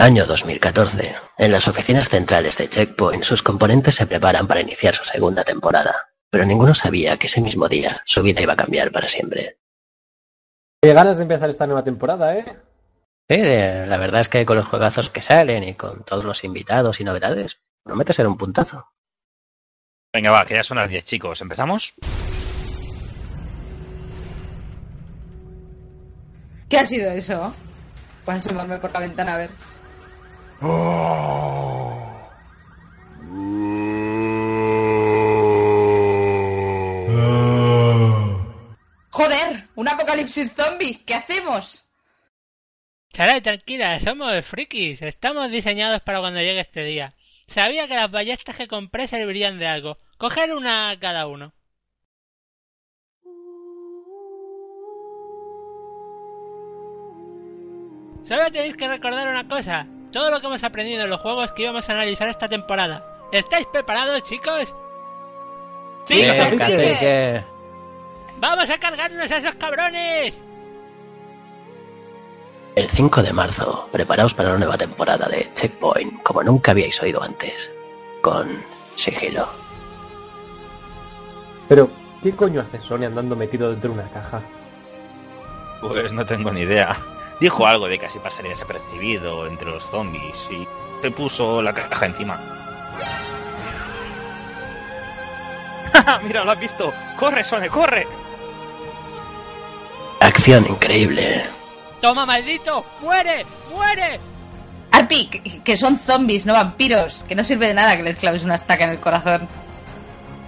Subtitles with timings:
[0.00, 1.14] Año 2014.
[1.36, 6.08] En las oficinas centrales de Checkpoint, sus componentes se preparan para iniciar su segunda temporada,
[6.30, 9.58] pero ninguno sabía que ese mismo día su vida iba a cambiar para siempre.
[10.80, 12.44] Qué ganas de empezar esta nueva temporada, ¿eh?
[13.28, 16.98] Sí, la verdad es que con los juegazos que salen y con todos los invitados
[16.98, 18.86] y novedades, promete ser un puntazo.
[20.14, 21.42] Venga, va, que ya son las 10, chicos.
[21.42, 21.92] ¿Empezamos?
[26.70, 27.54] ¿Qué ha sido eso?
[28.24, 29.50] Voy a asomarme por la ventana a ver.
[30.60, 30.88] ¡Joder!
[39.74, 41.02] ¡Un apocalipsis zombie!
[41.06, 41.86] ¿Qué hacemos?
[43.14, 45.00] Sara, tranquila, somos frikis.
[45.00, 47.14] Estamos diseñados para cuando llegue este día.
[47.46, 49.96] Sabía que las ballestas que compré servirían de algo.
[50.18, 51.54] Coger una cada uno.
[58.24, 59.86] Solo tenéis que recordar una cosa.
[60.12, 63.04] Todo lo que hemos aprendido en los juegos que íbamos a analizar esta temporada.
[63.32, 64.74] ¿Estáis preparados, chicos?
[66.04, 67.44] Sí, ¿Qué, Cacique.
[68.38, 70.42] ¡Vamos a cargarnos a esos cabrones!
[72.74, 77.22] El 5 de marzo, preparaos para una nueva temporada de Checkpoint como nunca habíais oído
[77.22, 77.70] antes,
[78.22, 78.62] con
[78.96, 79.48] sigilo.
[81.68, 81.90] Pero,
[82.22, 84.40] ¿qué coño hace Sony andando metido dentro de una caja?
[85.80, 86.98] Pues no tengo ni idea.
[87.40, 90.68] Dijo algo de que así pasaría desapercibido entre los zombies y
[91.00, 92.38] se puso la caja encima.
[96.22, 96.92] Mira, lo has visto.
[97.18, 98.06] Corre, Sone, corre.
[100.20, 101.42] Acción increíble.
[102.02, 102.84] ¡Toma, maldito!
[103.00, 103.46] ¡Muere!
[103.70, 104.20] ¡Muere!
[104.92, 107.24] Arpi, que, que son zombies, no vampiros.
[107.26, 109.48] Que no sirve de nada que les claves una estaca en el corazón.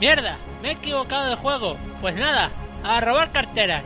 [0.00, 0.36] ¡Mierda!
[0.62, 1.76] Me he equivocado de juego.
[2.00, 2.50] Pues nada,
[2.82, 3.84] a robar carteras.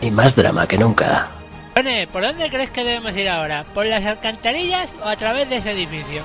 [0.00, 1.28] Y más drama que nunca.
[1.74, 3.64] Pone, ¿por dónde crees que debemos ir ahora?
[3.74, 6.22] ¿Por las alcantarillas o a través de ese edificio?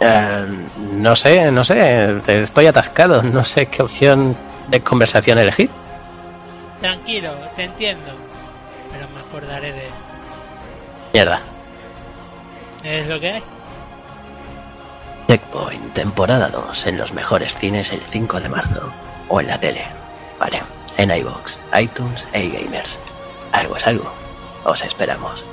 [0.00, 0.46] Eh,
[0.78, 4.36] no sé, no sé, estoy atascado, no sé qué opción
[4.68, 5.70] de conversación elegir.
[6.80, 8.12] Tranquilo, te entiendo.
[8.92, 10.00] Pero me acordaré de esto.
[11.12, 11.40] Mierda.
[12.84, 13.42] Es lo que hay.
[15.28, 18.92] Checkpoint, temporada 2, en los mejores cines el 5 de marzo.
[19.28, 19.84] O en la tele.
[20.38, 20.62] Vale,
[20.98, 22.98] en iVoox, iTunes e iGamers.
[23.52, 24.12] Algo es algo.
[24.64, 25.44] Os esperamos.